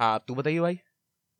[0.00, 0.78] हाँ तू बताइए भाई।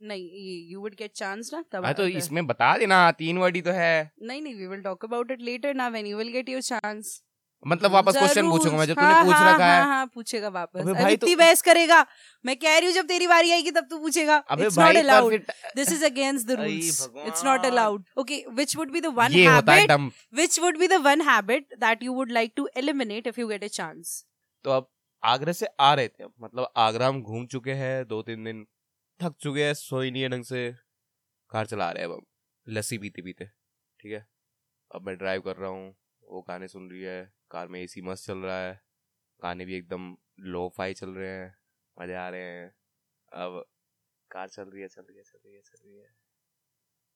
[0.01, 3.63] नहीं यू वुड गेट चांस ना तब हाँ तो इसमें बता देना तीन वर्ड ही
[3.63, 6.49] तो है। नहीं नहीं we will talk about it later ना when you will get
[6.49, 7.21] your chance
[7.63, 10.49] मतलब वापस क्वेश्चन पूछूँगा मैं जो हाँ, तूने पूछ हाँ, रखा है। हाँ, हाँ, पूछेगा
[10.49, 12.05] वापस। अबे भाई तो- इतनी बहस करेगा।
[12.45, 15.35] मैं कह रही हूँ जब तेरी बारी आएगी तब तू पूछेगा। It's not allowed
[15.77, 19.91] this is against the rules it's not allowed okay which would be the one habit
[20.35, 23.65] which would be the one habit that you would like to eliminate if you get
[23.65, 24.23] a chance
[24.65, 24.89] तो अब
[25.27, 28.67] आगरा से आ रहे थे। मतलब आगरा हम घूम चुके हैं, दो तीन दिन
[29.21, 30.75] थक चुके हैं, सोई नहीं है ढंग से।
[31.51, 32.27] कार चला रहे हैं अब
[32.69, 33.45] लस्सी पीते पीते,
[34.01, 34.27] ठीक है?
[34.91, 38.27] अब मैं ड्राइव कर रहा हूँ, वो गाने सुन रही है, कार में एसी मस्त
[38.27, 38.81] चल रहा है,
[39.43, 41.55] गाने भी एकदम लो फाई चल रहे हैं,
[41.97, 42.69] मज़े आ रहे हैं।
[43.33, 43.65] अब
[44.31, 46.09] कार चल रही है, चल रही है, चल रही है, चल रही है।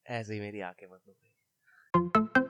[0.07, 2.50] ऐसे ही मेरी आँखें बंद हो गई।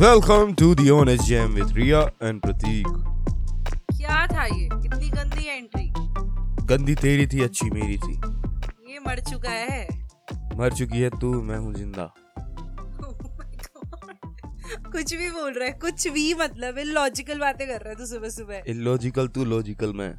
[0.00, 2.86] Welcome to the honest jam with Riya and Prateek
[3.96, 4.64] क्या था ये?
[4.64, 5.92] इतनी गंदी एंट्री
[6.66, 8.12] गंदी तेरी थी अच्छी मेरी थी।
[8.92, 9.88] ये मर चुका है।
[10.56, 14.92] मर चुकी है तू मैं हूँ ज़िंदा। Oh my God.
[14.92, 18.28] कुछ भी बोल रहा है कुछ भी मतलब लॉजिकल बातें कर रहा है तू सुबह
[18.28, 20.10] सुबह। इलॉजिकल तू लॉजिकल मैं।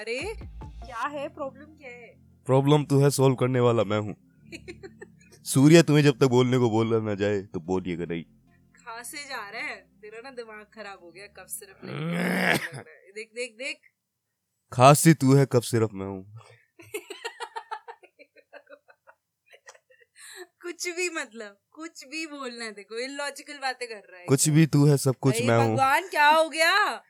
[0.00, 1.28] अरे क्या है?
[1.28, 2.14] प्रॉब्लम क्या है?
[2.46, 4.16] प्रॉब्लम तू है सॉल्व करने वाला मैं हूँ।
[5.46, 8.24] सूर्य तुम्हें जब तक बोलने को बोला ना जाए तो बोलिएगा नहीं
[8.76, 13.54] खांसे जा रहा है। तेरा ना दिमाग खराब हो गया कब सिर्फ़ है। देख देख
[13.58, 13.80] देख।
[14.72, 16.40] खांसी तू है कब सिर्फ़ मैं हूँ।
[20.62, 24.66] कुछ भी मतलब कुछ भी बोलना है देखो इलॉजिकल बातें कर रहा है। कुछ भी
[24.66, 27.02] तू है सब कुछ मैं हूँ। भगवान क्या हो गया?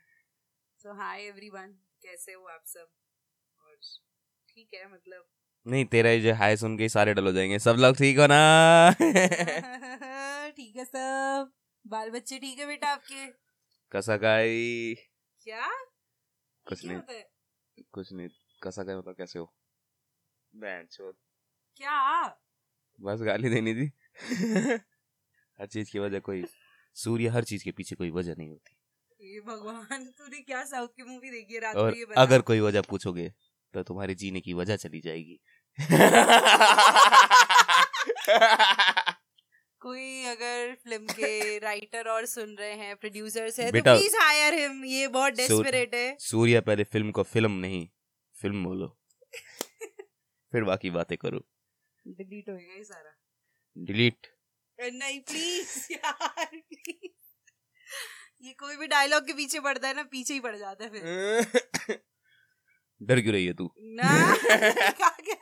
[0.80, 2.88] सो हाय एवरीवन कैसे हो आप सब?
[3.58, 3.76] और
[4.48, 5.28] ठीक है मतलब
[5.66, 8.26] नहीं तेरा ये जो हाय सुन के सारे डल हो जाएँगे। सब लोग ठीक हो
[8.26, 8.90] ना?
[10.56, 11.52] ठीक है सब।
[11.86, 13.26] बाल बच्चे ठीक है बेटा आपके?
[13.92, 14.94] कसा गाई
[15.42, 15.68] क्या?
[16.66, 17.00] कुछ नहीं।
[17.92, 18.28] कुछ नहीं।
[18.62, 19.52] कसा गाई मतलब कैसे हो?
[21.76, 22.36] क्या?
[22.98, 23.90] बस गाली देनी थी।
[25.58, 26.44] हर चीज़ की वजह कोई
[26.96, 28.76] सूर्य हर चीज़ के पीछे कोई वजह नहीं होती।
[29.20, 31.60] ये भगवान तूने क्या साउथ की मूवी देखी है?
[31.60, 33.32] रात और को ये बता। अगर कोई वजह पूछोगे
[33.74, 35.40] तो तुम्हारे जीने की वजह चली जाएगी।
[39.80, 44.84] कोई अगर फ़िल्म के राइटर और सुन रहे हैं प्रोड्यूसर्स है तो प्लीज़ हायर हिम
[44.84, 47.88] ये बहुत डेस्परेट है। सूर्य पहले फ़िल्म को फ़िल्म नहीं
[48.34, 48.88] फ़िल्म बोलो।
[50.52, 51.40] फिर बाकी बातें करो।
[52.06, 53.14] डिलीट होएगा ये सारा।
[53.76, 54.26] डिलीट
[54.78, 57.12] नहीं प्लीज़ यार please.
[58.42, 62.00] ये कोई भी डायलॉग के पीछे पड़ता है ना पीछे ही पड़ जाता है फिर।
[63.02, 63.70] डर क्यों रही है तू?
[63.78, 64.36] ना
[65.00, 65.35] क्या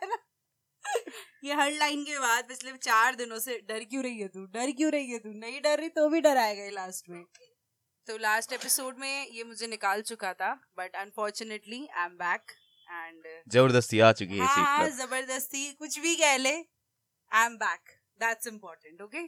[1.44, 4.44] ये हर लाइन के बाद पिछले चार दिनों से डर क्यों रही है तू?
[4.46, 5.32] डर क्यों रही है तू?
[5.38, 7.24] नहीं डर रही तो भी डराएगा ये लास्ट में।
[8.06, 12.52] तो लास्ट एपिसोड में ये मुझे निकाल चुका था but unfortunately I am back
[12.88, 13.22] and
[13.52, 18.46] ज़बरदस्ती आ चुकी है हाँ हाँ ज़बरदस्ती कुछ भी कह ले I am back that's
[18.46, 19.22] important okay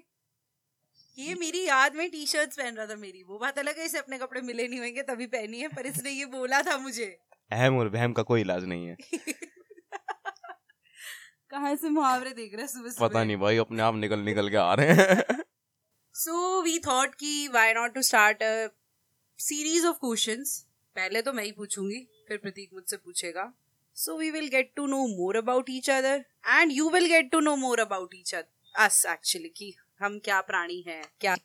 [1.19, 3.99] ये मेरी याद में टी शर्ट पहन रहा था मेरी। वो बात अलग है इसे
[3.99, 7.07] अपने कपड़े मिले नहीं होंगे तभी पहनी है पर इसने ये बोला था मुझे।
[7.53, 8.97] अहम और वहम का कोई इलाज नहीं है।
[11.51, 13.09] कहाँ से मुहावरे देख रहे हैं सुबह सुबह?
[13.09, 15.43] पता नहीं भाई अपने आप निकल निकल के आ रहे हैं।
[16.15, 18.69] सो वी थॉट कि why not to start a
[19.39, 20.59] series of questions
[20.97, 23.53] पहले तो मैं ही पूछूँगी फिर प्रतीक मुझसे पूछेगा।
[23.97, 27.41] So we will get to know more about each other and you will get to
[27.41, 31.37] know more about each other us actually कि हम क्या प्राणी हैं क्या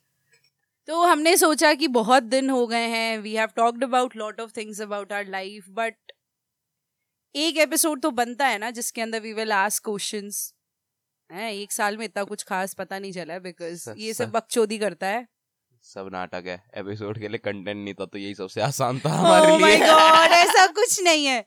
[0.88, 4.51] तो हमने सोचा कि बहुत दिन हो गए हैं we have talked about lot of
[4.57, 6.12] things about our life but
[7.36, 10.53] एक एपिसोड तो बनता है ना जिसके अंदर वी विल आस्क क्वेश्चंस
[11.31, 15.08] है एक साल में इतना कुछ खास पता नहीं चला बिकॉज़ ये सब बकचोदी करता
[15.08, 15.28] है।
[15.84, 19.16] सब नाटक है एपिसोड के लिए कंटेंट नहीं था तो यही सबसे आसान था oh
[19.16, 21.46] हमारे लिए। God ऐसा कुछ नहीं है।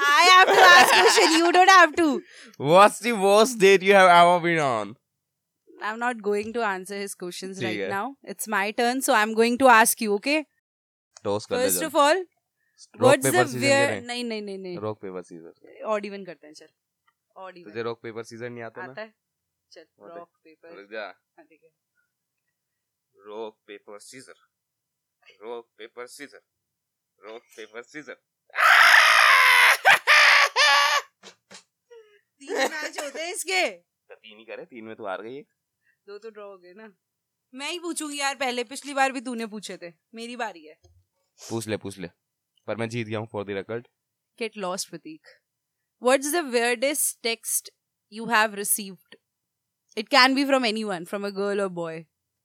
[0.00, 2.22] i have to ask question you don't have to.
[2.58, 4.96] What's the worst date you have ever been on?
[5.82, 8.06] I'm not going to answer his questions right है। now.
[8.32, 10.40] It's my turn so i'm going to ask you okay?
[11.24, 12.18] Toss कर first of all
[13.04, 16.68] what's the weird नहीं। नहीं नहीं नहीं rock paper scissor odd even करते हैं चल।
[17.36, 18.90] Odd even तुझे रॉक पेपर सीजर नहीं आता ना?
[18.90, 19.12] आता है?
[19.72, 21.70] चल आता है। रॉक पेपर रुक जा। हाँ ठीक है।
[23.26, 24.36] Rock paper scissor
[25.42, 26.40] rock paper scissor
[27.18, 28.16] rock paper scissor
[32.40, 35.48] तीन मैच होते हैं इसके। तो तीन ही करे तीन में तो हार गई एक।
[36.08, 36.88] दो तो ड्रॉ हो गए ना।
[37.54, 40.74] मैं ही पूछूँगी यार पहले पिछली बार भी तूने पूछे थे। मेरी बारी है।
[41.38, 42.08] पूछ ले पूछ ले।
[42.66, 43.88] पर मैं जीत गया हूँ for the record
[44.38, 45.30] get lost pratik
[46.02, 47.70] what's the weirdest text
[48.12, 49.16] you have received?
[49.96, 51.94] It can be from anyone from a girl or boy.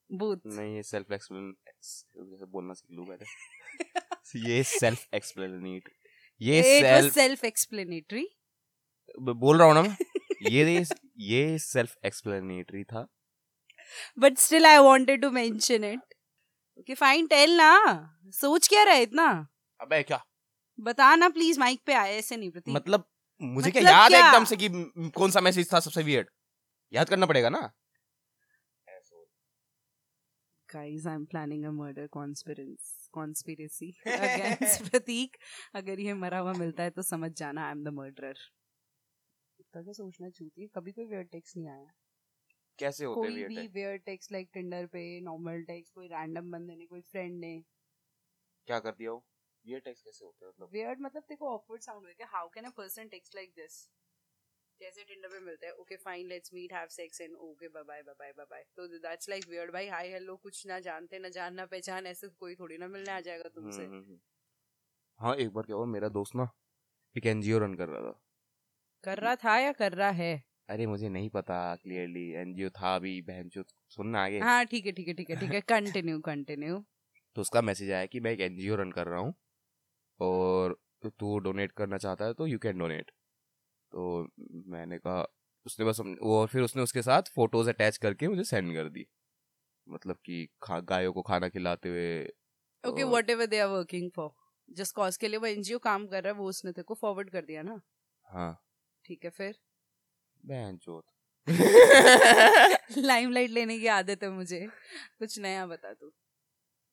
[0.10, 0.46] Both.
[0.46, 1.54] नहीं ये सेल्फ एक्सप्लेन
[2.52, 5.90] बोलना सीख लूँ पहले। ये सेल्फ एक्सप्लेनेट
[6.42, 6.62] ये
[7.12, 8.26] सेल्फ explanatory
[9.20, 9.96] बोल रहा हूँ ना मैं
[10.52, 10.86] ये
[11.24, 13.08] ये सेल्फ एक्सप्लेनेटरी था।
[14.26, 16.00] But still i wanted to mention it.
[16.80, 17.72] Okay fine tell ना।
[18.34, 19.28] सोच क्या रहा है इतना?
[19.80, 20.24] अबे क्या?
[20.80, 23.06] बता ना प्लीज़ माइक पे आए ऐसे नहीं प्रतीक। मतलब
[23.42, 24.28] मुझे मतलब क्या याद है क्या?
[24.28, 24.70] एकदम से कि
[25.18, 26.30] कौन सा मैसेज था सबसे वियर्ड
[26.94, 27.70] याद करना पड़ेगा ना?
[30.70, 35.36] Guys i'm planning a murder conspiracy conspiracy against pratik
[35.76, 38.38] अगर ये मरा हुआ मिलता है तो समझ जाना आई एम द मर्डरर
[39.60, 41.86] इतना क्या सोचना चाहिए कभी कोई वेयर टेक्स्ट नहीं आया।
[42.80, 43.68] कैसे होते कोई भी?
[43.68, 47.64] वेयर टेक्स्ट लाइक टिंडर पे नॉर्मल टेक्स्ट कोई रैंडम बंदे ने कोई फ्रेंड ने।
[48.68, 49.24] क्या कर दिया हो
[49.66, 50.70] ये टेक्स्ट कैसे होते हैं मतलब?
[50.72, 53.82] वियर्ड मतलब देखो ऑकवर्ड साउंड हुआ कि how can a person text like this
[54.82, 58.02] जैसे टिंडर पे मिलता है okay fine let's meet have sex and okay bye bye
[58.04, 61.54] bye bye bye तो दैट्स लाइक वियर्ड भाई हाय हेलो कुछ ना जानते ना जान
[61.54, 64.20] ना पहचान ऐसे कोई थोड़ी ना मिलने आ जाएगा तुमसे। हम्म, हम्म, हम्म।
[65.20, 66.50] हाँ एक बार क्या हुआ मेरा दोस्त ना
[67.16, 68.20] एक एनजीओ रन कर रहा था।
[69.04, 70.44] कर रहा था या कर रहा है?
[70.70, 74.92] अरे मुझे नहीं पता क्लियरली एनजीओ था अभी बहन जो सुनना आगे। हाँ ठीक है
[74.92, 76.84] ठीक है ठीक है ठीक है कंटिन्यू कंटिन्यू
[77.36, 79.34] तो उसका मैसेज आया कि मैं एक एनजीओ रन कर रहा हूँ
[80.20, 80.78] और
[81.12, 83.12] तू डोनेट करना चाहता है तो यू कैन डोनेट
[83.92, 84.28] तो
[84.68, 85.26] मैंने कहा
[85.66, 89.08] उसने बस वो फिर उसने उसके साथ फ़ोटोज़ अटैच करके मुझे सेंड कर दी।
[89.88, 92.08] मतलब कि खा गायों को खाना खिलाते हुए
[92.84, 94.30] okay whatever they are working for
[94.70, 97.30] जिस कॉज के लिए वो एनजीओ काम कर रहा है वो उसने तेरे को फॉरवर्ड
[97.30, 97.80] कर दिया ना?
[98.26, 98.54] हाँ।
[99.06, 99.60] ठीक है फिर?
[100.46, 101.04] बहन चोत।
[102.98, 104.68] लाइमलाइट लेने की आदत है मुझे।
[105.20, 106.12] कुछ नया बता तू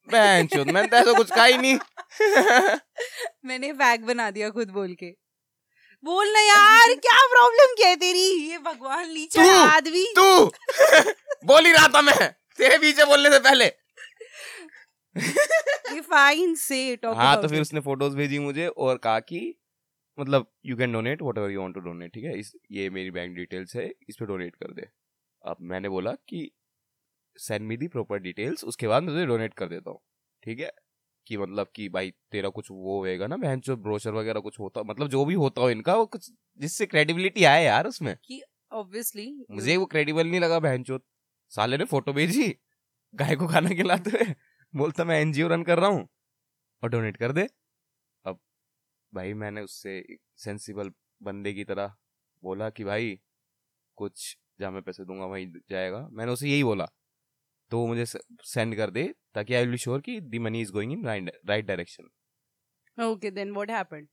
[0.09, 1.79] बहन चोत मैंने तो ऐसा कुछ कहा ही नहीं।
[3.45, 5.07] मैंने बैग बना दिया खुद बोल के।
[6.05, 8.51] बोल ना यार क्या प्रॉब्लम क्या है तेरी?
[8.51, 10.45] ये भगवान लीचा आदमी। तू
[11.45, 13.65] बोल ही रहा था मैं तेरे पीछे बोलने से पहले।
[15.95, 19.60] ये फाइन से टॉक हाँ तो फिर उसने फ़ोटोज़ भेजी मुझे और कहा कि
[20.19, 22.39] मतलब you can donate whatever you want to donate ठीक है?
[22.39, 24.87] इस ये मेरी बैंक डिटेल्स है इस पर डोनेट कर दे।
[25.45, 26.51] अब मैंने बोला कि
[27.37, 30.01] send me the proper details उसके बाद मैं तुझे डोनेट कर देता हूँ
[30.43, 30.71] ठीक है?
[31.27, 34.83] कि मतलब कि भाई तेरा कुछ वो होएगा ना बहन जो ब्रोशर वगैरह कुछ होता
[34.83, 36.31] मतलब जो भी होता हो इनका वो कुछ
[36.61, 38.43] जिससे क्रेडिबिलिटी आए यार उसमें। कि
[38.73, 41.05] ऑब्वियसली मुझे वो क्रेडिबल नहीं लगा बहन चोत
[41.53, 42.49] साले ने फ़ोटो भेजी
[43.15, 44.35] गाय को खाना खिलाते हुए
[44.75, 46.09] बोलता मैं एनजीओ रन कर रहा हूँ
[46.83, 47.49] और डोनेट कर दे।
[49.15, 50.05] भाई मैंने उससे
[50.37, 50.91] सेंसिबल
[51.23, 51.95] बंदे की तरह
[52.43, 53.21] बोला कि भाई
[53.97, 56.87] कुछ जहाँ मैं पैसे दूँगा वहीं जाएगा। मैंने उसे यही बोला।
[57.71, 58.05] तो वो मुझे
[58.45, 62.09] सेंड कर दे ताकि आई विल श्योर कि the money is going in right direction
[63.05, 64.09] okay then what happened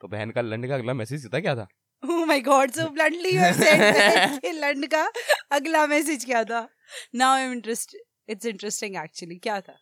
[0.00, 1.66] तो बहन का लंड का अगला मैसेज था क्या था?
[2.06, 5.12] My god, so bluntly you have said कि लंड का
[5.52, 6.68] अगला मैसेज क्या था?
[7.14, 8.00] Now I'm interested.
[8.30, 9.40] It's interesting actually.
[9.42, 9.76] क्या था?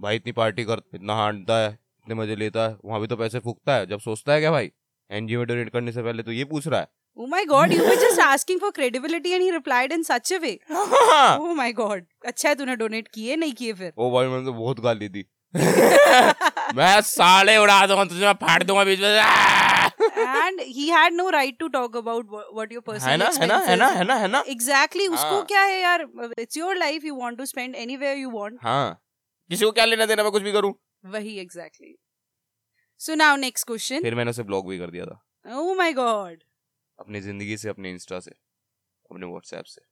[0.00, 3.38] भाई इतनी पार्टी कर इतना हांडता है। इतने मज़े लेता है वहाँ भी तो पैसे
[3.40, 4.70] फूकता है जब सोचता है क्या भाई
[5.10, 7.84] एनजीओ में डोनेट करने से पहले तो ये पूछ रहा है Oh my god, you
[7.84, 10.50] were just asking for credibility and he replied in such a way.
[10.70, 12.02] Oh my god.
[12.26, 15.24] अच्छा है तूने डोनेट किए नहीं किए फिर ओ भाई मैंने तो बहुत गाली दी
[16.80, 19.20] मैं साले उड़ा दूँगा तुझे मैं फाड़ दूँगा बीच में
[20.26, 23.58] and he had no right to talk about what, your personal है ना है ना
[23.70, 26.06] है ना है ना है ना exactly उसको हाँ। क्या है यार
[26.44, 28.86] it's your life you want to spend anywhere you want हाँ
[29.50, 30.74] किसी को क्या लेना देना मैं कुछ भी करूँ
[31.14, 31.94] वही exactly
[33.00, 35.22] so now next question फिर मैंने उसे ब्लॉक भी कर दिया था
[35.60, 36.44] oh my god
[36.98, 39.84] अपनी ज़िंदगी से अपने इंस्टा से अपने व्हाट्सएप से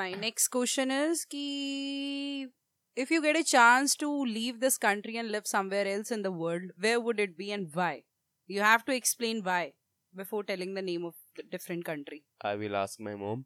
[0.00, 2.48] my next question is ki
[2.96, 6.30] if you get a chance to leave this country and live somewhere else in the
[6.30, 8.02] world, where would it be and why?
[8.48, 9.72] You have to explain why
[10.14, 12.22] before telling the name of the different country.
[12.44, 13.44] I will ask my mom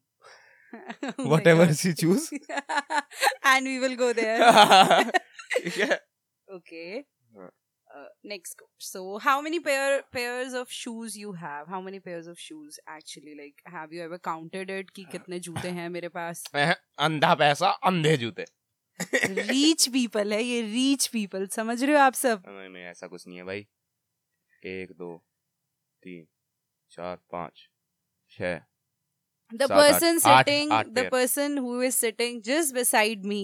[0.75, 1.77] Oh whatever God.
[1.77, 2.29] She choose
[3.53, 4.41] and we will go there.
[5.77, 5.99] है
[6.49, 7.05] Okay.
[7.37, 7.51] हाँ.
[7.97, 8.63] Uh, next.
[8.79, 11.69] So how many pair pairs of shoes you have?
[11.75, 13.35] How many pairs of shoes actually?
[13.41, 14.91] Like, have you ever counted it?
[14.97, 16.43] कि कितने जूते हैं मेरे पास?
[16.57, 18.45] अंधा पैसा अंधे जूते
[19.01, 23.27] रीच पीपल है ये रीच पीपल समझ रहे हो आप सब नहीं नहीं ऐसा कुछ
[23.27, 23.67] नहीं है भाई
[24.75, 25.11] एक दो
[26.03, 26.27] तीन
[26.91, 27.69] चार पाँच
[28.31, 28.57] छह
[29.52, 31.12] the सात, आठ, person आठ- sitting आठ the pair.
[31.18, 33.42] person who is sitting just beside me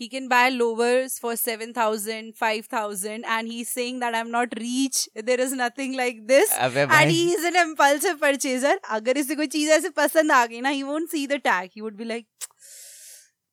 [0.00, 5.40] he can buy lowers for 7000 5000 and he's saying that i'm not rich there
[5.46, 9.46] is nothing like this अबे and भाई he is an impulsive purchaser अगर इसे कोई
[9.56, 12.26] चीज ऐसे पसंद आ गई ना he won't see the tag he would be like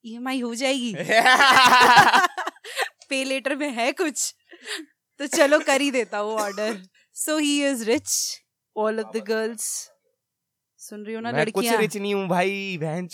[0.04, 0.92] EMI हो जाएगी
[3.10, 4.34] पे लेटर में है कुछ
[5.20, 6.80] तो चलो कर ही देता वो order
[7.24, 8.10] so he is rich
[8.76, 9.68] all of the girls
[10.83, 13.07] सुन रही हो ना मैं कुछ रिच नहीं हूँ भाई बहन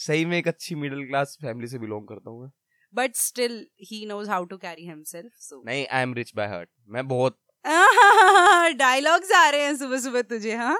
[0.00, 2.50] सही में एक अच्छी मिडिल क्लास फैमिली से बिलोंग करता हूँ
[2.94, 3.56] but still
[3.90, 7.38] he knows how to carry himself so नहीं I am rich by heart मैं बहुत
[8.76, 10.78] डायलॉग्स आ रहे हैं सुबह सुबह तुझे हाँ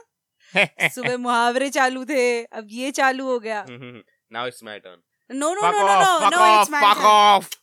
[0.95, 2.23] सुबह मुहावरे चालू थे
[2.61, 6.61] अब ये चालू हो गया now it's my turn no no no no no no
[6.61, 7.57] it's my fuck off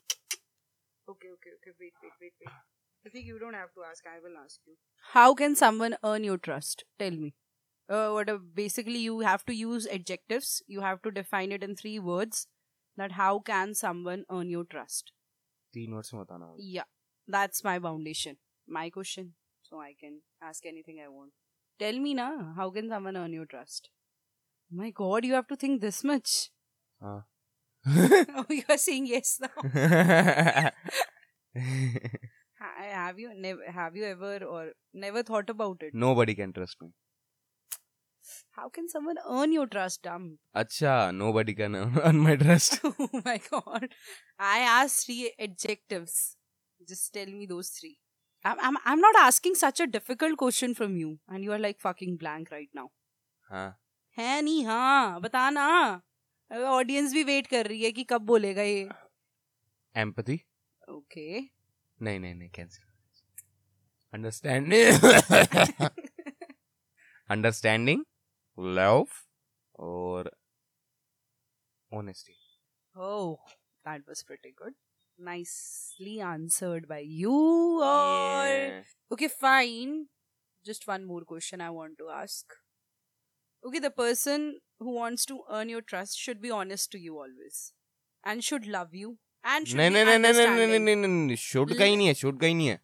[1.08, 1.72] Okay, okay, okay.
[1.80, 2.56] Wait, wait, wait, wait.
[3.06, 4.08] I think you don't have to ask.
[4.14, 4.74] I will ask you.
[5.10, 6.84] How can someone earn your trust?
[7.00, 7.30] Tell me.
[7.89, 8.29] Uh, what?
[8.29, 10.63] A, basically, you have to use adjectives.
[10.67, 12.47] You have to define it in three words.
[12.97, 15.13] That how can someone earn your trust?
[15.75, 16.89] तीन वर्ष में बताना मुझे। Yeah,
[17.37, 18.37] that's my foundation.
[18.79, 19.35] My question.
[19.71, 20.21] So I can
[20.51, 21.33] ask anything I want.
[21.79, 22.53] Tell me now.
[22.57, 23.89] How can someone earn your trust?
[24.71, 26.51] My God, you have to think this much.
[27.03, 27.23] हाँ
[27.87, 29.63] oh, you are saying yes now.
[32.61, 36.77] Ha- have you never have you ever or never thought about it nobody can trust
[36.81, 36.91] me
[38.58, 40.26] How can someone earn your trust dumb
[40.62, 43.88] अच्छा nobody can earn my trust oh my god
[44.52, 46.16] i asked three adjectives
[46.92, 47.96] just tell me those three
[48.46, 51.80] I'm, I'm i'm not asking such a difficult question from you and you are like
[51.88, 52.88] fucking blank right now
[53.52, 53.68] हाँ
[54.18, 55.68] है नहीं हाँ बता ना
[56.52, 58.90] audience भी wait कर रही है कि कब बोलेगा ये
[60.04, 60.38] empathy
[60.90, 62.86] ओके नहीं नहीं नहीं cancel
[64.14, 65.90] understanding
[67.36, 68.04] understanding
[68.79, 69.07] लव
[69.89, 70.31] और
[71.93, 72.37] honesty
[72.95, 73.39] Oh,
[73.87, 74.75] that was pretty good.
[75.19, 77.33] Nicely answered by you.
[77.81, 78.83] Or Yeah.
[79.17, 79.95] okay, fine.
[80.65, 82.57] Just one more question I want to ask.
[83.65, 84.45] Okay, the person
[84.79, 87.73] who wants to earn your trust should be honest to you always,
[88.25, 89.11] and should love you,
[89.45, 90.85] and should नहीं be नहीं नहीं नहीं नहीं नहीं understanding.
[90.87, 92.81] नहीं नहीं नहीं should का ही नहीं है शुड का ही नहीं है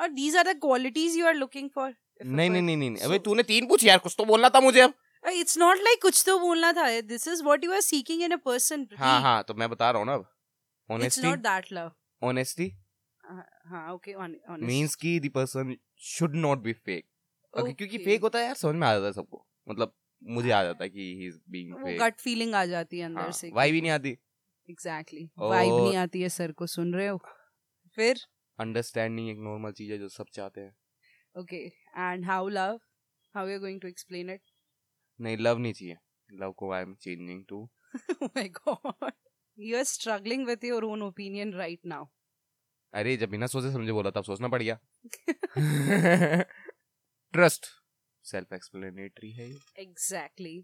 [0.00, 1.88] Or these are the qualities you are looking for.
[2.19, 4.93] नहीं नहीं नहीं नहीं अबे तूने तीन पूछ यार कुछ तो बोलना था मुझे अब
[5.23, 6.83] It's not like कुछ तो बोलना था.
[7.11, 8.81] This is what you are seeking in a person.
[8.97, 9.21] हाँ.
[9.21, 10.25] हाँ तो मैं बता रहा हूँ ना अब
[10.89, 11.93] honesty not that love.
[12.21, 12.67] honesty
[13.23, 14.67] Uh, हाँ, hon- honest.
[14.69, 15.71] means कि the person
[16.09, 17.05] should not be fake
[17.53, 17.73] okay.
[17.77, 20.83] क्योंकि फेक होता है यार समझ में आ जाता है सबको मतलब मुझे आ जाता
[20.83, 23.81] है कि he is being fake gut feeling आ जाती है अंदर से वाई भी
[23.81, 24.09] नहीं आती
[24.69, 27.17] एग्जैक्टली और- वाइब नहीं आती है सर को सुन रहे हो
[27.97, 28.19] फिर
[28.59, 30.75] अंडरस्टैंडिंग एक नॉर्मल चीज़ है जो सब चाहते हैं
[31.35, 31.57] okay
[31.97, 32.79] and how love
[33.35, 34.41] how you going to explain it
[35.19, 35.97] नहीं लव नहीं चाहिए।
[36.29, 37.63] लव को I am changing to
[38.23, 39.11] my god
[39.57, 42.05] you are struggling with your own opinion right now
[42.93, 44.77] अरे जब बिना सोचे समझे बोला तब सोचना पड़ गया।
[47.33, 47.65] ट्रस्ट
[48.25, 49.49] सेल्फ एक्सप्लेनेटरी है
[49.79, 50.63] एग्जैक्टली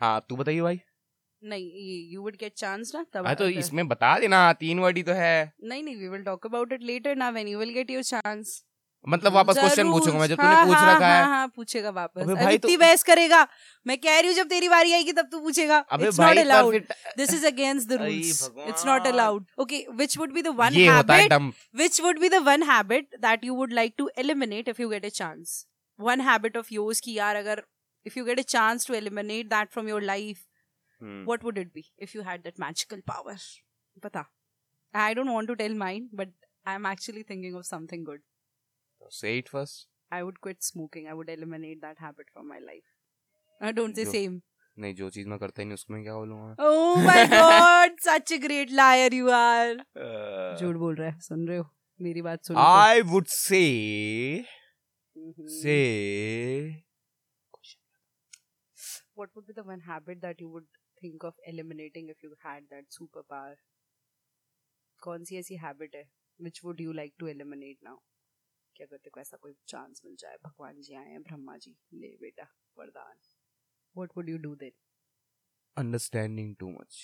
[0.00, 0.80] हाँ तू बताइए भाई।
[1.42, 5.02] नहीं यू वुड गेट चांस ना तब हाँ तो इसमें बता देना तीन वर्ड ही
[5.02, 7.90] तो है। नहीं नहीं we will talk about it later ना when you will get
[7.90, 8.62] your chance
[9.06, 12.54] मतलब वापस क्वेश्चन पूछूँगा मैं जब तूने पूछ रखा है। हाँ, पूछेगा वापस। अबे भाई
[12.54, 13.46] इतनी तो- बहस करेगा।
[13.86, 16.92] मैं कह रही हूँ जब तेरी बारी आएगी तब तू पूछेगा। अबे it's not allowed
[17.16, 21.32] this is against the rules it's not allowed okay which would be the one habit
[21.32, 25.04] which would be the one habit that you would like to eliminate if you get
[25.04, 25.66] a chance
[25.98, 27.62] one habit of yours की यार अगर
[28.06, 30.46] if you get a chance to eliminate that from your life
[31.00, 33.38] what would it be if you had that magical power
[33.96, 34.24] पता
[34.94, 36.32] I don't want to tell mine but
[36.66, 38.20] I am actually thinking of something good
[39.19, 43.67] say it first i would quit smoking i would eliminate that habit from my life
[43.69, 44.37] i don't say जो- same
[44.79, 48.33] नहीं जो चीज मैं करता ही नहीं उसको मैं क्या बोलूंगा oh my god such
[48.35, 51.65] a great liar you are Uh, झूठ बोल रहा है सुन रहे हो
[52.07, 53.65] मेरी बात सुन I would say
[55.15, 55.47] Mhm.
[55.53, 56.83] say
[59.15, 60.67] what would be the one habit that you would
[61.01, 63.55] think of eliminating if you had that superpower
[65.03, 66.03] कौन सी ऐसी हैबिट है
[66.45, 67.95] which would you like to eliminate now
[68.76, 70.36] कि अगर तेरे को ऐसा कोई चांस मिल जाए?
[70.44, 73.16] भगवान जी आए हैं ब्रह्मा जी ले बेटा वरदान।
[73.94, 74.72] What would you do then
[75.76, 77.02] understanding too much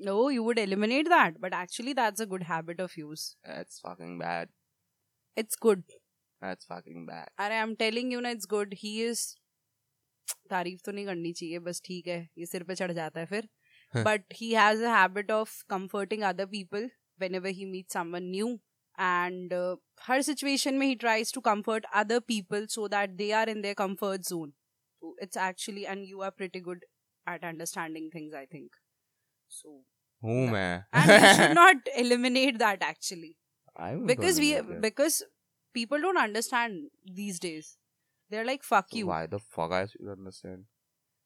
[0.00, 4.18] no you would eliminate that but actually that's a good habit of yours it's fucking
[4.20, 4.50] bad
[5.36, 9.26] it's good that's fucking bad are I am telling you ना it's good he is
[10.50, 13.48] तारीफ़ तो नहीं करनी चाहिए बस ठीक है ये सिर पे चढ़ जाता है फिर।
[13.94, 16.90] But he has a habit of comforting other people
[17.20, 18.48] whenever he meets someone new
[18.98, 19.76] and uh,
[20.06, 24.24] her situation he tries to comfort other people so that they are in their comfort
[24.24, 24.52] zone
[25.00, 26.84] so it's actually and you are pretty good
[27.26, 28.72] at understanding things i think
[29.48, 29.80] so
[30.22, 33.36] who man and we should not eliminate that actually
[34.06, 35.22] because we because
[35.74, 37.76] people don't understand these days
[38.30, 40.64] they're like fuck so you why the fuck i should understand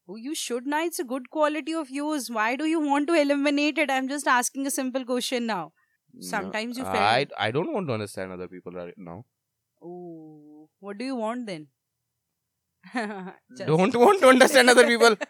[0.09, 0.85] Oh, you should now.
[0.85, 2.31] It's a good quality of yours.
[2.31, 3.91] Why do you want to eliminate it?
[3.91, 5.73] I'm just asking a simple question now.
[6.34, 9.18] Sometimes you I felt- I don't want to understand other people right now.
[9.82, 11.68] Oh, what do you want then?
[12.94, 15.18] Just- Don't want to understand other people.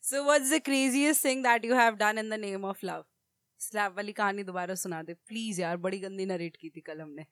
[0.00, 3.04] So what's the craziest thing that you have done in the name of love?
[3.60, 7.26] Slab वाली कहानी दोबारा सुना दे please यार बड़ी गंदी narrate की थी कल हमने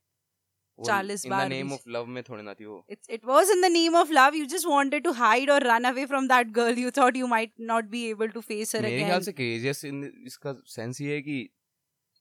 [0.79, 3.71] चालीस बार नेम ऑफ़ लव में थोड़ी ना थी वो। It's it was in the
[3.71, 6.91] name of love you just wanted to hide और run away from that girl you
[6.97, 10.03] thought you might not be able to face her again मेरे ख्याल से craziest इन
[10.25, 11.37] इसका सेंस ये है कि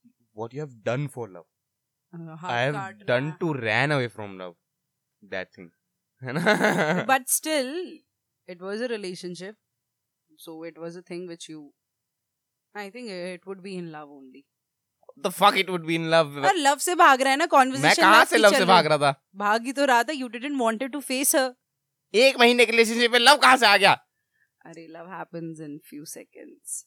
[0.07, 1.47] what you have done for love
[2.47, 4.57] I have done to run away from love
[5.23, 5.71] that thing
[6.23, 7.05] है ना?
[7.09, 7.69] But still
[8.49, 9.57] it was a relationship
[10.39, 11.73] so it was a thing which you
[12.75, 14.45] I think it would be in love only
[15.25, 16.37] the fuck it would be in love.
[16.47, 18.99] और love से भाग रहा है ना conversation मैं कहाँ से लव से भाग रहा
[18.99, 19.13] था?
[19.37, 21.53] भाग ही तो रहा था you didn't wanted to face her
[22.15, 23.93] एक महीने के रिलेशनशिप में लव कहाँ से आ गया?
[24.67, 26.85] अरे love happens in few seconds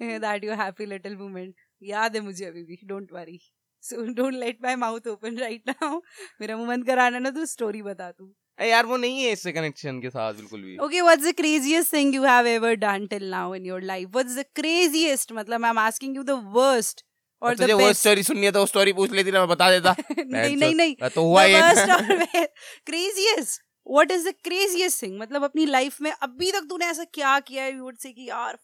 [0.00, 3.38] that your happy little moment याद है मुझे अभी भी don't worry
[3.82, 6.00] so don't let my mouth open right now
[6.40, 9.52] मेरा मुँह बंद कराना ना तो स्टोरी बता तू। अरे यार वो नहीं है इससे
[9.52, 13.26] कनेक्शन के साथ बिल्कुल भी। Okay, what's the craziest thing you have ever done till
[13.32, 14.06] now in your life?
[14.12, 15.32] What's the craziest?
[15.32, 17.02] मतलब I'm asking you the worst.
[17.02, 17.15] or
[17.46, 20.56] और तुझे वो स्टोरी सुननी है तो स्टोरी पूछ लेती ना मैं बता देता। नहीं
[20.56, 22.46] नहीं नहीं। तो हुआ ये।
[22.86, 27.38] Craziest what is the craziest thing मतलब अपनी लाइफ में अभी तक तूने ऐसा क्या
[27.40, 28.58] किया है यू वुड से कि यार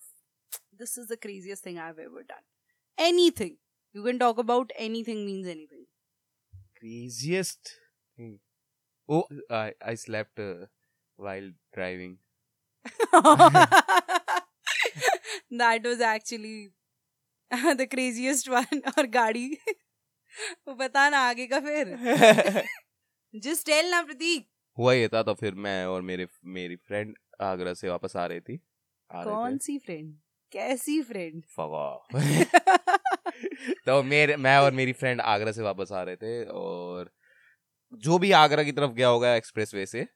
[0.74, 3.56] this is the craziest thing I have ever done anything
[3.94, 5.84] you can talk about anything means anything
[6.76, 8.38] craziest thing
[9.08, 9.22] oh
[9.52, 12.16] I I slept while driving
[15.52, 16.56] that was actually
[17.80, 19.58] the craziest one और गाड़ी।
[20.68, 21.96] वो बता ना आगे का फिर।
[23.44, 27.74] Just tell ना प्रतीक। हुआ ये था तो फिर मैं और मेरे मेरी फ्रेंड आगरा
[27.74, 28.60] से वापस आ रही थी।
[29.14, 30.18] आ कौन सी फ्रेंड
[30.52, 31.44] कैसी फ्रेंड
[33.86, 37.12] तो मेरे मैं और मेरी फ्रेंड आगरा से वापस आ रहे थे और
[37.94, 40.06] जो भी आगरा की तरफ़ गया होगा एक्सप्रेस वे से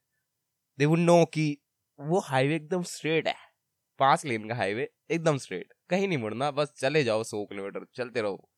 [0.79, 1.57] दे वुड नो कि
[1.99, 3.35] वो हाईवे एकदम स्ट्रेट है।
[3.99, 8.21] पाँच लेन का हाईवे एकदम स्ट्रेट कहीं नहीं मुड़ना, बस चले जाओ सौ किलोमीटर, चलते
[8.21, 8.49] रहो।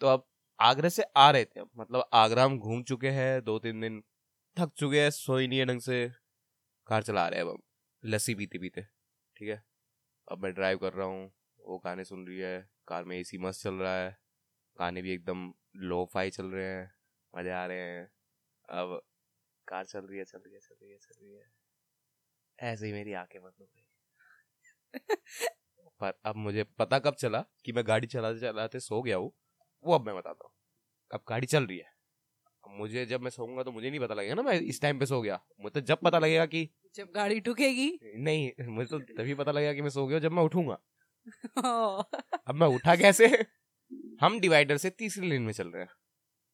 [0.00, 0.26] तो अब
[0.58, 4.02] आगरा से आ रहे थे मतलब आगरा हम घूम चुके हैं, दो तीन दिन
[4.56, 6.08] थक चुके हैं, सोई नहीं है ढंग से।
[6.86, 7.62] कार चला रहे हैं अब
[8.02, 8.82] लस्सी पीते पीते,
[9.36, 9.62] ठीक है?
[10.28, 13.62] अब मैं ड्राइव कर रहा हूँ, वो गाने सुन रही है, कार में एसी मस्त
[13.62, 14.16] चल रहा है,
[14.76, 16.90] गाने भी एकदम लो फाई चल रहे हैं,
[17.34, 18.04] मज़े आ रहे हैं।
[18.68, 19.00] अब
[19.68, 21.50] कार चल रही है, चल रही है, चल रही है, चल रही है।
[22.58, 23.84] ऐसे ही मेरी आँखें बंद हो गई।
[26.00, 29.32] पर अब मुझे पता कब चला कि मैं गाड़ी चलाते चलाते सो गया हूँ
[29.84, 30.52] वो अब मैं बताता हूँ।
[31.10, 31.96] अब गाड़ी चल रही है।
[32.64, 35.06] अब मुझे जब मैं सोऊँगा तो मुझे नहीं पता लगेगा ना मैं इस टाइम पे
[35.06, 39.34] सो गया। मुझे तो जब पता लगेगा कि जब गाड़ी ठुकेगी। नहीं मुझे तो तभी
[39.34, 40.78] पता लगेगा कि मैं सो गया जब मैं उठूँगा।
[42.48, 43.26] अब मैं उठा कैसे?
[44.20, 45.90] हम डिवाइडर से तीसरी लेन में चल रहे हैं।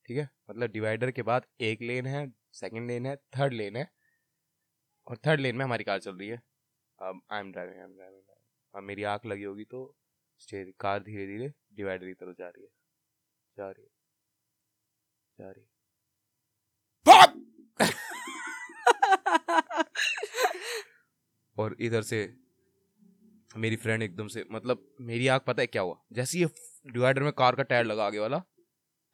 [0.08, 0.28] ठीक है?
[0.50, 3.88] मतलब डिवाइडर के बाद एक लेन है सेकंड लेन है थर्ड लेन है।
[5.06, 6.42] और थर्ड लेन में हमारी कार चल रही है।
[6.98, 8.22] अब I am driving I am driving
[8.74, 9.96] अब मेरी आँख लगी होगी तो
[10.38, 12.68] स्टेयर कार धीरे धीरे डिवाइडर की तरफ़ जा रही है।
[13.58, 13.88] जा रही है।
[15.38, 15.66] जा रही है।
[21.58, 22.34] और इधर से
[23.56, 26.04] मेरी फ्रेंड एकदम से मतलब मेरी आँख पता है क्या हुआ?
[26.12, 26.46] जैसे ये
[26.86, 28.42] डिवाइडर में कार का टायर लगा आगे वाला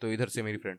[0.00, 0.78] तो इधर से मेरी फ्रेंड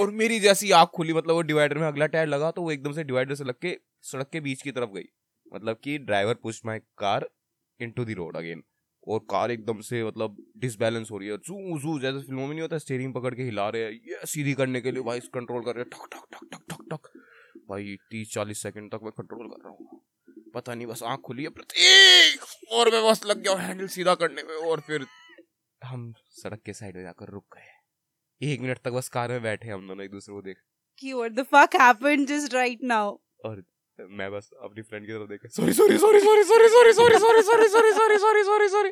[0.00, 2.92] और मेरी जैसी आँख खुली मतलब वो डिवाइडर में अगला टायर लगा तो वो एकदम
[2.92, 5.08] से डिवाइडर से लग के सड़क के बीच की तरफ़ गई।
[5.54, 7.28] मतलब कि driver push my car
[7.80, 8.62] into the road again
[9.08, 12.60] और कार एकदम से मतलब डिसबैलेंस हो रही है। जू जू जैसे फ़िल्मों में नहीं
[12.60, 15.74] होता स्टेयरिंग पकड़ के हिला रहे हैं। ये सीधी करने के लिए भाई कंट्रोल कर
[15.76, 17.08] रहे हैं। ठक ठक ठक ठक ठक ठक।
[17.68, 20.04] भाई तीस चालीस सेकंड तक मैं कंट्रोल कर रहा हूँ।
[20.54, 24.42] पता नहीं बस आँख खुली है प्रतीक। और मैं बस लग गया हैंडल सीधा करने
[24.42, 25.06] में। और फिर
[25.84, 29.68] हम सड़क के साइड में जाकर रुक गए। एक मिनट तक बस कार में बैठे
[29.68, 30.56] हम दोनों एक दूसरे को देख।
[30.98, 33.16] कि what the fuck happened just right now?
[33.44, 33.64] और
[33.98, 37.42] मैं बस अपनी फ्रेंड की तरफ़ देखा sorry sorry sorry sorry sorry sorry sorry sorry
[37.42, 38.90] sorry sorry sorry sorry sorry sorry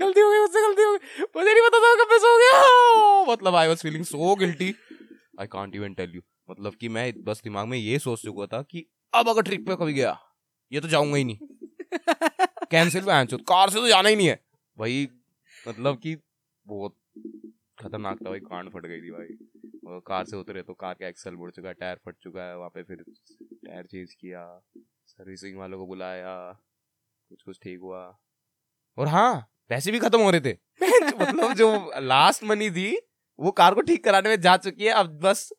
[0.00, 3.32] गलती हो गई मुझसे गलती हो गई मुझे नहीं पता था कब मैं सो गया
[3.32, 4.74] मतलब I was feeling so guilty
[5.40, 8.62] I can't even tell you मतलब कि मैं बस दिमाग में ये सोच चुका था
[8.62, 10.18] कि अब अगर ट्रिप पे कभी गया
[10.72, 11.38] ये तो जाऊँगा ही नहीं
[12.70, 14.38] कैंसिल पे आंचो कार से तो जाना ही नहीं है
[14.76, 15.08] भाई
[15.68, 16.16] मतलब कि
[16.66, 16.96] बहुत
[17.78, 19.36] खतरनाक था भाई कांड फट गई थी भाई
[19.86, 22.70] कार से उतरे तो कार का एक्सल मुड़ चुका है टायर फट चुका है वहाँ
[22.70, 23.04] पे फिर
[23.42, 24.62] टायर चेंज किया
[25.06, 26.52] सर्विसिंग वालों को बुलाया
[27.28, 28.18] कुछ कुछ ठीक हुआ।
[28.98, 30.58] और हाँ पैसे भी खत्म हो रहे थे।
[31.20, 32.98] मतलब जो लास्ट मनी थी
[33.40, 35.52] वो कार को ठीक कराने में जा चुकी है अब बस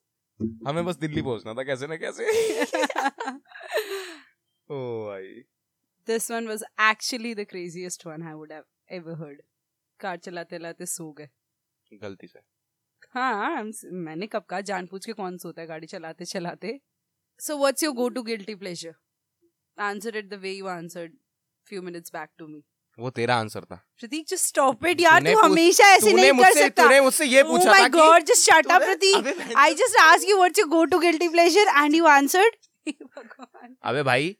[0.68, 2.26] हमें बस दिल्ली पहुँचना था कैसे ना कैसे।
[4.72, 5.44] ओ भाई।
[6.10, 8.66] This one was actually the craziest one I would have
[9.00, 9.42] ever heard.
[10.00, 11.30] Car चलाते चलाते सो गए।
[11.94, 12.40] गलती से।
[13.16, 13.64] हाँ
[14.08, 16.80] मैंने कब कहा जान पूछ के कौन सोता है गाड़ी चलाते चलाते
[17.40, 18.94] सो what's your go to guilty pleasure
[19.78, 21.14] answer it the way you answered
[21.68, 22.64] few minutes back to me
[22.98, 26.84] वो तेरा आंसर था प्रतीक जस्ट स्टॉप इट यार तू हमेशा ऐसे नहीं कर सकता
[26.84, 30.30] तूने मुझसे ये Oh पूछा था कि god just shut up तूने- प्रतीक just asked
[30.32, 34.36] you what's your go to guilty pleasure and you answered भगवान अबे भाई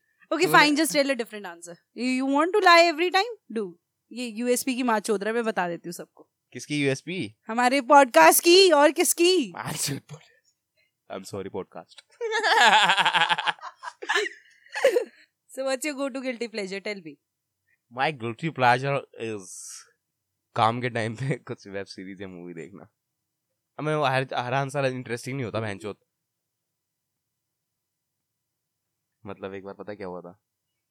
[0.52, 0.76] fine.
[0.76, 1.74] Just tell a different answer.
[1.94, 3.32] You, you want to lie every time?
[3.58, 3.64] Do.
[4.12, 8.72] ये USP की माँ चौधरा मैं बता देती हूँ सबको किसकी यूएसपी हमारे पॉडकास्ट की
[8.72, 9.52] और किसकी?
[9.56, 12.02] I am sorry podcast
[15.52, 17.18] so what's your go to guilty pleasure tell me
[17.92, 19.50] my guilty pleasure is
[20.56, 22.88] काम के टाइम पे कुछ वेब सीरीज़ या मूवी देखना।
[23.80, 25.98] हमें वो हर हर आंसर इंटरेस्टिंग नहीं होता बहनचोद।
[29.26, 30.32] मतलब एक बार पता क्या हुआ था?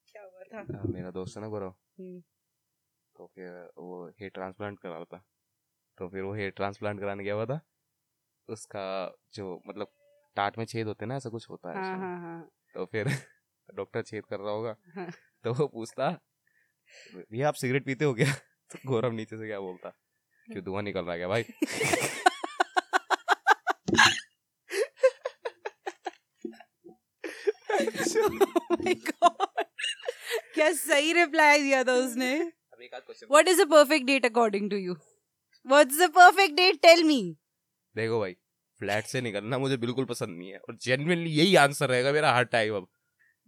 [0.08, 0.82] क्या हुआ था?
[0.92, 2.20] मेरा दोस्त है ना गोरो हम्म।
[3.16, 5.24] तो फिर वो हेयर ट्रांसप्लांट करा रहा था
[6.00, 7.60] तो फिर वो हेयर ट्रांसप्लांट कराने गया हुआ था।
[8.48, 8.84] उसका
[9.34, 9.88] जो मतलब
[10.36, 13.08] टाट में छेद होते हैं ना ऐसा कुछ होता है हाँ हाँ हाँ। तो फिर
[13.74, 15.10] डॉक्टर छेद कर रहा होगा। हाँ।
[15.44, 16.10] तो वो पूछता
[17.14, 18.32] भैया आप सिगरेट पीते हो क्या?
[18.70, 19.88] तो गौरव नीचे से क्या बोलता
[20.48, 21.44] क्यों धुआँ निकल रहा है क्या भाई?
[27.80, 29.64] Oh my God.
[30.54, 34.70] क्या सही रिप्लाई दिया था उसने। अब एक question what is a perfect date according
[34.70, 34.94] to you
[35.70, 37.20] what's the perfect date tell me
[37.94, 38.36] देखो भाई
[38.80, 42.44] फ्लैट से निकलना मुझे बिल्कुल पसंद नहीं है और जेन्युइनली यही आंसर रहेगा मेरा हर
[42.44, 42.88] टाइम अब।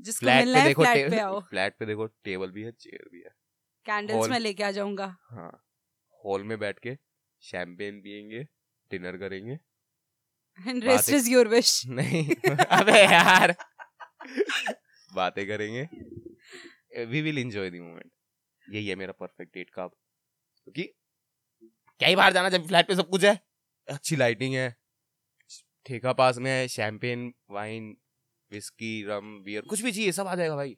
[0.01, 2.73] जिसको फ्लैट मिलना पे है देखो फ्लैट पे आओ। फ्लैट पे देखो टेबल भी है
[2.73, 3.31] चेयर भी है।
[3.87, 5.51] कैंडल्स मैं लेके आ जाऊँगा। हाँ
[6.25, 6.97] हॉल में बैठ के
[7.43, 8.43] शैम्पेन पियेंगे
[8.91, 9.59] डिनर करेंगे।
[10.59, 13.55] And rest is your wish नहीं अबे यार।
[15.11, 18.11] बातें करेंगे। We will enjoy the moment
[18.67, 19.97] यही है मेरा परफेक्ट डेट का अब।
[20.67, 20.83] क्योंकि
[22.03, 23.39] क्या ही बाहर जाना जब फ्लैट पे सब कुछ है।
[23.89, 24.75] अच्छी लाइटिंग है।
[25.87, 27.85] ठेका पास में है champagne wine
[28.51, 30.77] whisky rum beer कुछ भी चाहिए सब आ जाएगा भाई।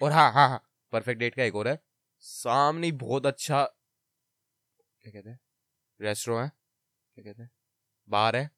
[0.00, 1.78] और हाँ हाँ हाँ परफेक्ट डेट का एक और है।
[2.18, 5.38] सामने बहुत अच्छा क्या कहते हैं
[6.00, 6.50] रेस्टोरेंट है
[7.16, 7.50] क्या कहते हैं
[8.08, 8.50] बार है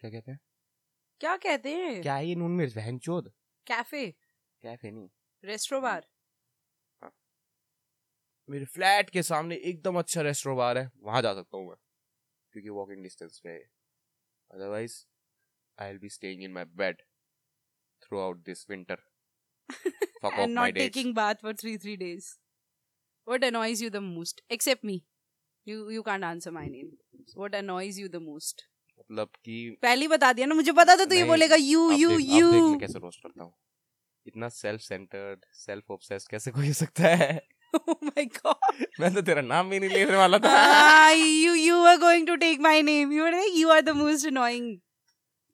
[0.00, 0.40] क्या कहते हैं।
[1.20, 2.02] क्या कहते हैं?
[2.02, 3.32] क्या है ये नून मिर्च बहन चोद?
[3.66, 4.06] कैफ़े
[4.62, 5.08] कैफ़े नहीं।
[5.44, 6.06] रेस्टो बार
[8.48, 11.76] मेरे फ्लैट के सामने एकदम अच्छा रेस्टोरेंट बार है वहाँ जा सकता हूँ मैं
[12.52, 13.62] क्योंकि वॉकिंग डिस्टेंस पे है।
[14.50, 14.94] Otherwise
[15.78, 17.02] I will be staying in my bed
[18.20, 19.02] throughout this winter
[20.28, 22.26] off and my not dates taking bath for three three days.
[23.26, 24.42] What annoys you the most?
[24.56, 24.94] Except me.
[25.66, 26.92] You you can't answer my name.
[27.40, 28.20] What annoys you the
[28.98, 32.50] मतलब कि पहले बता दिया ना मुझे पता था तो ये बोलेगा यू यू यू
[32.68, 33.52] मैं कैसे रोस्ट करता हूँ।
[34.26, 37.40] इतना सेल्फ सेंटर्ड सेल्फ ऑब्सेस्ड कैसे कोई हो सकता है?
[37.78, 41.98] Oh my god मैं तो तेरा नाम भी नहीं लेने वाला था ah, you were
[42.04, 44.68] going to take my name you were like you are the most annoying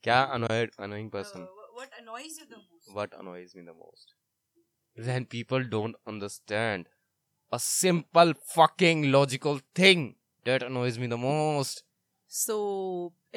[0.09, 4.15] क्या annoying person Uh, what annoys you the most what annoys me the most
[5.09, 6.89] when people don't understand
[7.53, 10.03] a simple fucking logical thing
[10.51, 11.85] that annoys me the most
[12.41, 12.57] so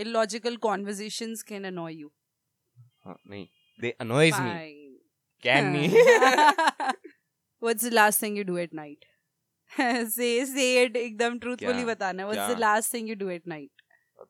[0.06, 2.12] illogical conversations can annoy you
[3.06, 3.48] हाँ, नहीं
[3.84, 4.92] they annoys me fine
[5.46, 5.84] can me
[7.62, 9.06] what's the last thing you do at night
[10.14, 12.64] say say it एकदम truthfully बताना what's the क्या?
[12.64, 13.86] last thing you do at night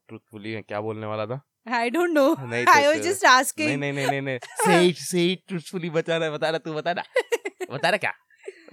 [0.10, 1.42] truthfully मैं क्या बोलने वाला था
[1.80, 4.82] I don't know नहीं I तो was just नहीं asking नहीं नहीं नहीं नहीं say
[4.90, 8.14] it say it truthfully बता रहा बता रहा तू बता रहा बता रहा क्या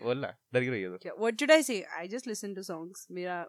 [0.02, 3.06] बोलना डर क्यों रही है तू what should I say I just listen to songs
[3.18, 3.40] मेरा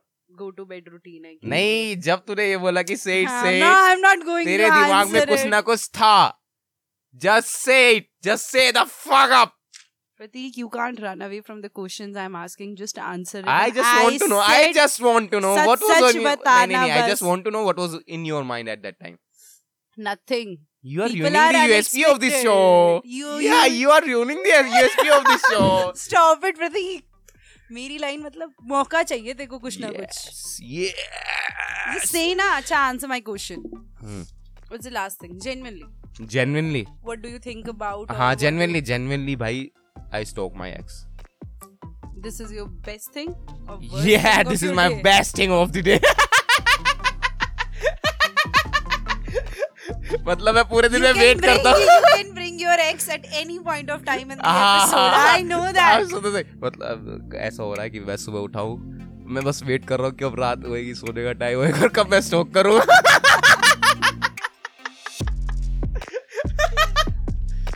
[0.41, 3.59] go to bed routine है नहीं जब तूने ये बोला कि say it हाँ, say
[3.59, 6.17] no it I'm not going तेरे दिमाग में कुछ ना कुछ था
[7.25, 9.58] just say it just say the fuck up
[10.19, 12.75] Pratik, you can't run away from the questions I'm asking.
[12.75, 13.47] Just answer it.
[13.47, 14.39] I just want to know.
[14.45, 17.45] I just want to know such what was on your, नहीं, नहीं, I just want
[17.45, 19.17] to know what was in your mind at that time.
[19.97, 20.51] nothing.
[20.89, 22.57] You are People ruining are the USP of this show.
[23.13, 25.65] You- yeah, you- you are ruining the USP of this show.
[26.03, 27.05] Stop it, Pratik.
[27.77, 30.21] मेरी line मतलब मौका चाहिए को कुछ ना कुछ
[30.67, 30.93] Yes,
[31.95, 32.05] yes.
[32.11, 33.61] से ना अच्छा answer my question
[34.03, 34.23] Hmm.
[34.69, 36.83] What's the last thing genuinely Genuinely.
[37.05, 39.69] What do you think about हाँ genuinely genuinely भाई
[40.11, 41.05] I stalk my ex.
[42.17, 43.35] This is your best thing?
[44.01, 45.01] yeah, thing this is my day?
[45.01, 45.99] best thing of the day.
[50.27, 53.57] मतलब मैं पूरे दिन में wait करता हूँ you can bring your ex at any
[53.65, 57.99] point of time in the episode I know that मतलब ऐसा हो रहा है कि
[57.99, 58.77] मैं सुबह उठाऊं
[59.33, 61.89] मैं बस वेट कर रहा हूँ कि अब रात होएगी सोने का टाइम होएगा और
[61.95, 62.79] कब मैं स्टॉक करूँ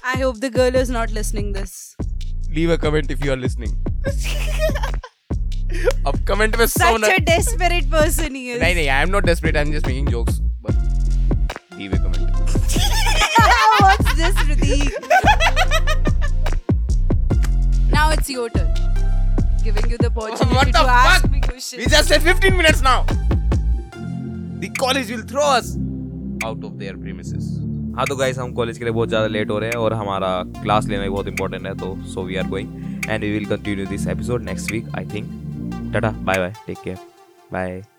[0.06, 1.93] I hope the girl is not listening this
[2.59, 3.75] leave a comment if you are listening
[6.07, 8.61] अब कमेंट में सौ Such a desperate person he is.
[8.61, 12.27] नहीं नहीं I am not desperate I am just making jokes but leave a comment
[13.81, 14.89] What's this, Pratik?
[17.97, 18.73] now it's your turn.
[19.67, 21.31] Giving you the opportunity What to the ask fuck?
[21.31, 21.93] me We questions.
[21.95, 22.97] just said 15 minutes now.
[24.65, 25.71] The college will throw us
[26.49, 27.49] out of their premises.
[27.96, 30.32] हाँ तो guys हम college के लिए बहुत ज़्यादा late हो रहे हैं और हमारा
[30.62, 33.86] क्लास लेना भी बहुत इंपॉर्टेंट है तो so we are going and we will continue
[33.86, 36.98] this episode next week I think tata bye bye take care
[37.54, 37.93] bye